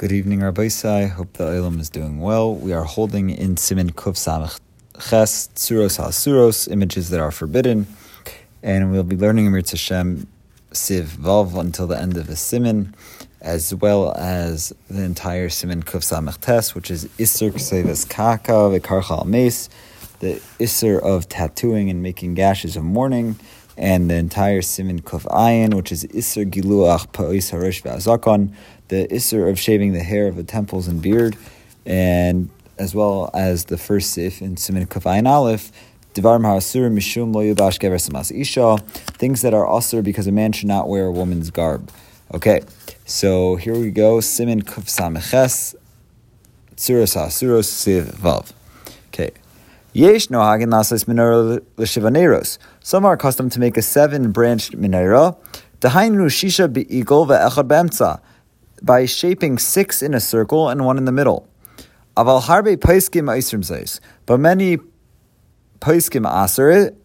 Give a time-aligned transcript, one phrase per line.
[0.00, 1.10] Good evening, Rabbi Isai.
[1.10, 2.54] Hope the Olam is doing well.
[2.54, 4.58] We are holding in Simin Kuf Samach
[4.98, 7.86] Ches, Tsuros HaSuros, images that are forbidden.
[8.62, 10.26] And we'll be learning Amir Hashem
[10.72, 12.94] Siv Vav until the end of the Simin,
[13.42, 19.26] as well as the entire Simin Kuf Samach Tes, which is Isser Ksevas Kaka, Vikarcha
[19.26, 19.68] Mes,
[20.20, 23.38] the Isser of tattooing and making gashes of mourning,
[23.80, 28.52] and the entire Simin Kuf Ayin, which is Isser Giluach Pa'is Harish V'Azakon,
[28.88, 31.34] the Isser of shaving the hair of the temples and beard,
[31.86, 35.72] and as well as the first Sif in Simin Kafayin Aleph,
[36.12, 38.76] Devar Mahasur Mishum Lo Yubash Gever Isha,
[39.16, 41.90] things that are asur because a man should not wear a woman's garb.
[42.34, 42.60] Okay,
[43.06, 44.20] so here we go.
[44.20, 45.74] Simin Kuf Sameches,
[46.76, 48.52] Tsuros HaSuros Siv Vav.
[49.92, 52.58] Yesh nohagin nasas menorah l'shivaneros.
[52.78, 55.36] Some are accustomed to make a seven-branched menorah.
[55.80, 58.20] Dahainu shisha be'igol ve'echad be'emtza
[58.82, 61.48] by shaping six in a circle and one in the middle.
[62.16, 64.78] Aval harbe paiskim aisrim zeis, but many
[65.80, 66.96] paiskim aser it.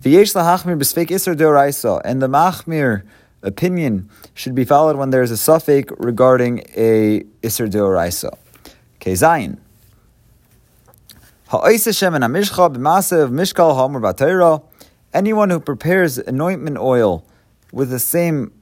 [0.00, 3.04] V'yesh lahachmir b'sfeik iser deoraisa, and the machmir
[3.42, 8.36] opinion should be followed when there is a safek regarding a iser deoraisa.
[8.96, 9.58] Okay, Zayin.
[11.48, 11.78] Anyone
[15.50, 17.24] who prepares anointment oil
[17.72, 18.52] with the same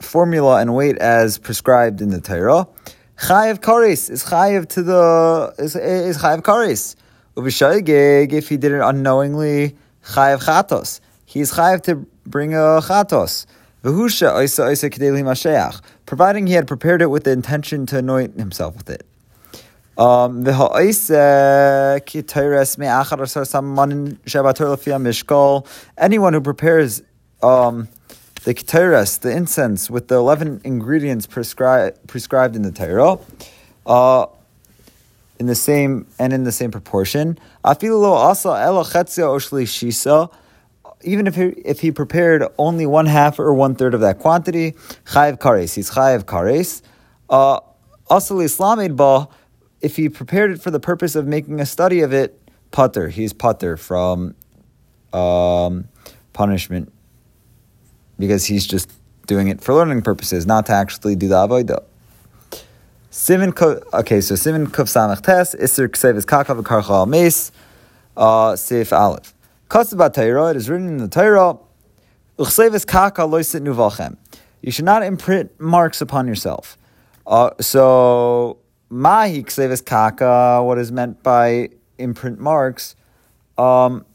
[0.00, 2.66] formula and weight as prescribed in the Torah.
[3.18, 6.96] Chayev kares is chayev to the is is chayev kares.
[7.36, 11.00] Uvishayigig if he did it unknowingly chayev chatos.
[11.26, 13.44] He is chayev to bring a chatos.
[13.84, 15.82] V'husha oisa oisa kedeli masheach.
[16.06, 19.04] Providing he had prepared it with the intention to anoint himself with it.
[19.96, 20.44] Um,
[25.96, 27.02] Anyone who prepares
[27.42, 27.88] um,
[28.44, 33.18] the keteres, the incense, with the 11 ingredients prescribed prescribed in the Torah,
[33.86, 34.26] uh,
[35.38, 37.38] in the same and in the same proportion.
[41.06, 44.72] Even if he, if he prepared only one half or one third of that quantity,
[45.04, 46.82] chayiv kares, he's chayiv kares.
[47.30, 47.60] Uh,
[48.08, 49.28] also, Islamid ba,
[49.84, 52.40] if he prepared it for the purpose of making a study of it,
[52.70, 54.34] putter, he's putter from
[55.12, 55.86] um,
[56.32, 56.90] punishment
[58.18, 58.90] because he's just
[59.26, 61.84] doing it for learning purposes, not to actually do the avodah.
[63.10, 63.52] Simin
[63.92, 67.52] okay, so Simin Kuf Samach Tes, Isser Ksev is Kakav Karcha Mes,
[68.16, 69.34] uh, Seif Aleph.
[69.68, 71.58] Kasabat Torah, it is written in the Torah,
[72.38, 74.16] Uchsev is Kaka Loisit Nuvalchem.
[74.62, 76.78] You should not imprint marks upon yourself.
[77.26, 78.58] Uh, so,
[78.94, 82.94] Mahi Ksev is Kaka, what is meant by imprint marks,
[83.58, 84.06] um,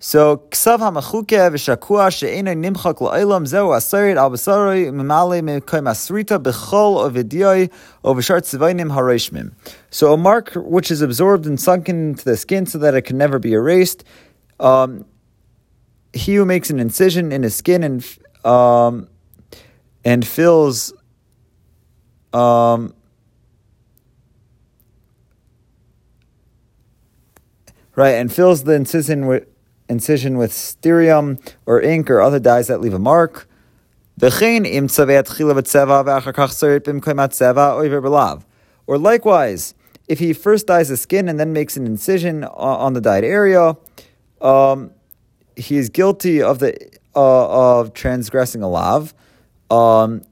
[0.00, 7.08] so ksav hamachuke v'shakua she'ena nimchak la'olam zeu asarit al basaroi memale mekoim asrita b'chol
[7.08, 7.70] ovidiyoi
[8.02, 9.52] o v'shar tzivainim hareshmim.
[9.90, 13.16] So a mark which is absorbed and sunken into the skin so that it can
[13.16, 14.02] never be erased.
[14.58, 15.04] Um,
[16.12, 19.06] he who makes an incision in his skin and um,
[20.04, 20.92] and fills
[22.32, 22.94] um,
[27.94, 29.46] right and fills the incision with
[29.88, 33.48] incision with stibium or ink or other dyes that leave a mark.
[38.86, 39.74] Or likewise,
[40.08, 43.76] if he first dyes the skin and then makes an incision on the dyed area,
[44.40, 44.90] um,
[45.56, 46.74] he is guilty of the
[47.14, 49.14] uh, of transgressing a lav.
[49.70, 50.22] Um,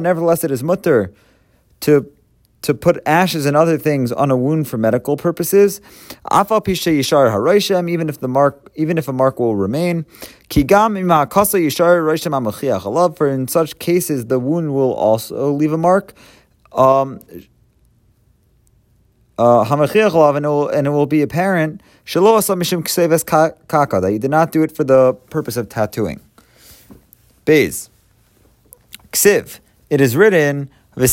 [0.00, 1.12] nevertheless, it is mutter
[1.80, 2.12] to
[2.62, 5.80] to put ashes and other things on a wound for medical purposes.
[6.30, 10.06] Even if the mark, even if a mark will remain,
[13.16, 16.14] for in such cases the wound will also leave a mark.
[16.72, 17.20] Um,
[19.38, 21.82] uh, and, it will, and it will be apparent
[24.00, 26.20] that you did not do it for the purpose of tattooing.
[27.44, 27.88] Beis.
[29.12, 29.58] Ksiv.
[29.90, 31.06] It is written you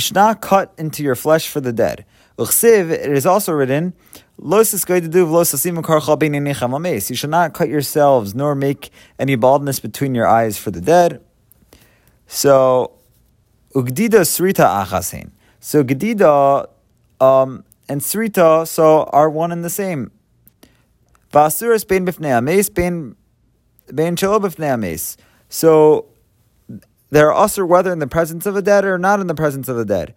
[0.00, 2.04] should not cut into your flesh for the dead.
[2.38, 3.94] It is also written,
[4.36, 4.64] You
[7.16, 11.22] should not cut yourselves nor make any baldness between your eyes for the dead.
[12.26, 12.92] So,
[13.74, 15.30] Ugdida Srita Achasin.
[15.60, 16.68] So, Gdida
[17.20, 20.10] um, and Srita so are one and the same.
[21.32, 23.16] Vasuras bein bein
[24.16, 25.16] chelo bifnei ames.
[25.48, 26.06] So,
[27.10, 29.68] there are usher whether in the presence of a dead or not in the presence
[29.68, 30.14] of the dead.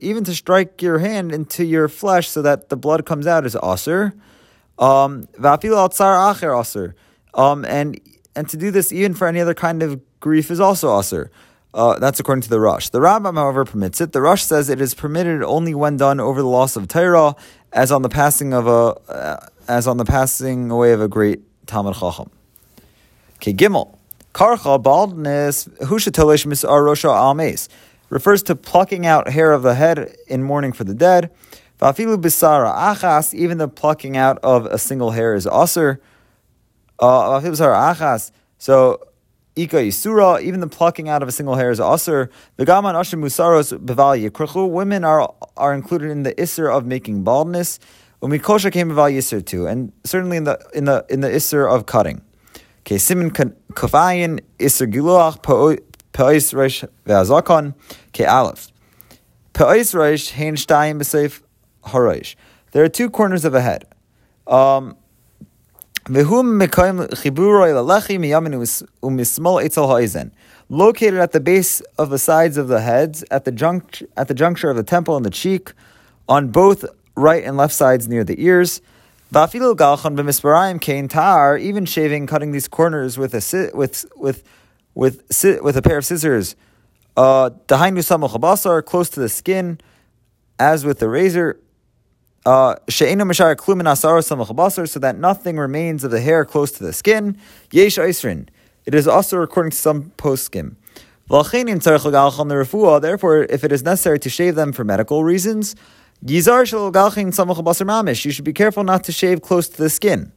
[0.00, 3.56] Even to strike your hand into your flesh so that the blood comes out is
[3.56, 4.12] usher.
[4.78, 5.26] Um,
[7.34, 8.00] um, and
[8.36, 11.30] and to do this even for any other kind of grief is also aser.
[11.72, 12.88] Uh, that's according to the Rosh.
[12.88, 14.12] The Rambam, however, permits it.
[14.12, 17.36] The Rosh says it is permitted only when done over the loss of Torah,
[17.72, 21.40] as on the passing of a, uh, as on the passing away of a great
[21.66, 22.30] Talmid Chacham.
[23.40, 23.96] Okay, Gimel.
[24.34, 27.70] Karcha, baldness, hushatolish misar rosha almes,
[28.10, 31.30] refers to plucking out hair of the head in mourning for the dead.
[31.80, 36.02] Vafilu bisara achas, even the plucking out of a single hair is aser.
[36.98, 39.00] Uh, vafilu bisara achas, so
[39.56, 42.30] Ika Yisura, even the plucking out of a single hair is Aser.
[42.58, 47.80] Vegaman Ashim Musaros Beval Yikruchu, women are are included in the Isser of making baldness.
[48.22, 51.86] Umikosha came Beval Yisr too, and certainly in the in the in the Isser of
[51.86, 52.22] cutting.
[52.80, 57.74] Okay, Simon Kafayin Isser Giluach Pa'is Reish Ve'azakon
[58.12, 58.72] Ke Aleph.
[59.52, 61.42] Pa'is Reish Hein Shtayim B'Seif
[61.84, 62.34] Haraish.
[62.72, 63.84] There are two corners of a head.
[64.46, 64.96] Um,
[66.08, 66.40] Located
[71.14, 74.70] at the base of the sides of the heads, at the, junct- at the juncture
[74.70, 75.72] of the temple and the cheek,
[76.28, 76.84] on both
[77.14, 78.80] right and left sides near the ears.
[81.58, 84.42] Even shaving, cutting these corners with a with with
[84.94, 85.22] with
[85.62, 86.56] with a pair of scissors.
[87.16, 87.50] Uh,
[88.86, 89.80] close to the skin,
[90.58, 91.60] as with the razor
[92.46, 93.28] uh, so
[94.98, 97.36] that nothing remains of the hair close to the skin.
[97.70, 100.76] Yesh It is also according to some post poskim.
[103.00, 105.76] Therefore, if it is necessary to shave them for medical reasons,
[106.22, 106.42] you
[108.32, 110.32] should be careful not to shave close to the skin.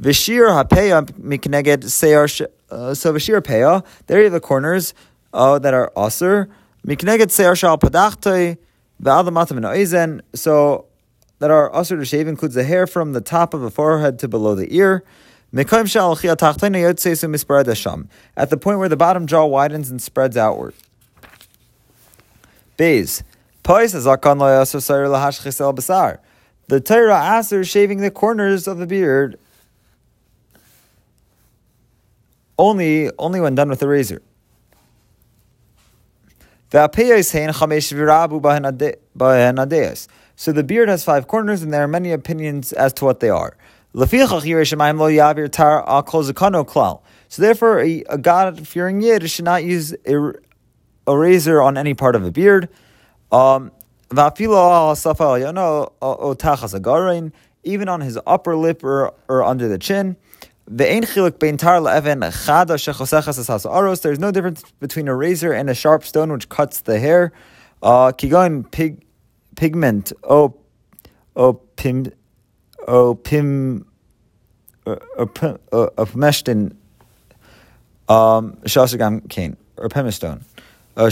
[0.00, 2.46] Vishir hapeya mikneged seyar.
[2.70, 4.94] Uh, so vishir peya, there have the corners
[5.32, 6.48] uh, that are aser.
[6.86, 8.56] Mikneged seyar shal padachtoi
[9.02, 10.86] v'adamatam and So
[11.38, 14.28] that are usher to shave includes the hair from the top of the forehead to
[14.28, 15.04] below the ear.
[15.54, 15.76] At the
[18.60, 20.74] point where the bottom jaw widens and spreads outward.
[22.78, 23.22] Bays.
[26.68, 29.38] The Torah asks shaving the corners of the beard
[32.58, 34.22] only, only when done with a razor.
[40.36, 43.28] So the beard has five corners, and there are many opinions as to what they
[43.28, 43.56] are.
[43.94, 44.06] So
[47.42, 50.32] therefore, a, a God-fearing yid should not use a,
[51.06, 52.70] a, razor on any part of a beard.
[53.32, 53.72] Um,
[57.64, 60.16] even on his upper lip or, or under the chin.
[60.66, 61.06] There's
[64.18, 67.32] no difference between a razor and a sharp stone which cuts the hair.
[67.82, 69.04] Uh, pig
[69.56, 70.54] pigment o
[71.34, 72.06] o pim
[72.86, 73.84] o pim
[74.86, 76.76] o pimeshtin
[78.08, 80.42] um shasagam cane or pemistone.
[80.94, 81.10] Uh,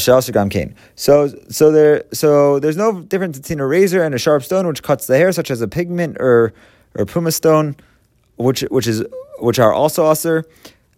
[0.50, 0.74] cane.
[0.94, 4.82] So, so there, so there's no difference between a razor and a sharp stone which
[4.82, 6.52] cuts the hair, such as a pigment or
[6.94, 7.76] or pumice stone,
[8.36, 9.04] which which is
[9.38, 10.44] which are also aser.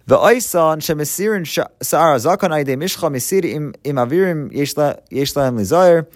[0.06, 1.46] The aisan shemesirin
[1.80, 6.06] sara zakon aide mishcha misir im im avirim yeshla yeshla lizayer.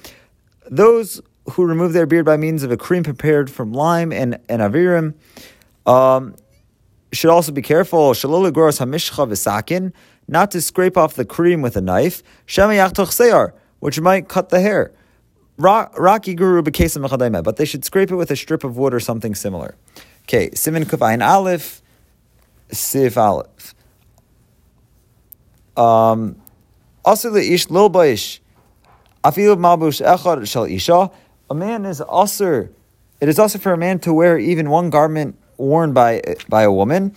[0.68, 4.60] Those who remove their beard by means of a cream prepared from lime and, and
[4.60, 5.14] avirim
[5.86, 6.34] um,
[7.12, 8.12] should also be careful
[10.28, 12.22] not to scrape off the cream with a knife,
[13.78, 14.92] which might cut the hair.
[15.58, 19.74] Rocky guru but they should scrape it with a strip of wood or something similar.
[20.22, 21.80] Okay, Simin Kufayin Aleph,
[22.70, 23.74] Sif Aleph.
[25.76, 26.36] Um,
[27.04, 28.40] also the ish lilbaish
[29.26, 31.10] Afilu mabush echad shal isha.
[31.50, 32.68] A man is also.
[33.20, 36.70] It is also for a man to wear even one garment worn by by a
[36.70, 37.16] woman.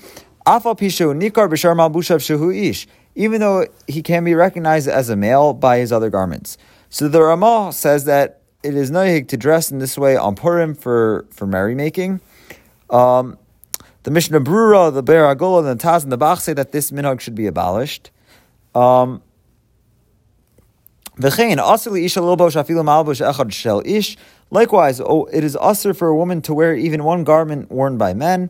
[0.57, 2.87] Pishu nikar ish.
[3.15, 6.57] Even though he can be recognized as a male by his other garments.
[6.89, 10.75] So the Ramah says that it is noyig to dress in this way on Purim
[10.75, 12.21] for for merrymaking.
[12.89, 13.37] Um,
[14.03, 17.19] the Mishnah Brura, the Be'er HaGolah, the Taz, and the Bach say that this minhag
[17.19, 18.11] should be abolished.
[18.73, 19.21] Um,
[24.51, 28.13] Likewise, oh, it is usher for a woman to wear even one garment worn by
[28.13, 28.49] men.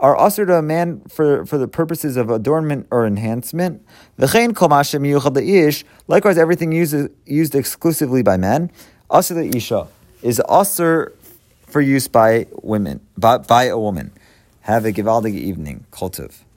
[0.00, 3.84] are usher to a man for, for the purposes of adornment or enhancement.
[4.16, 4.94] Likewise,
[6.38, 8.70] everything used, used exclusively by men.
[9.10, 9.88] Usher isha
[10.22, 11.12] is usher
[11.66, 14.12] for use by women, by, by a woman.
[14.62, 15.86] Have a givaldig evening.
[15.90, 16.42] Kultiv.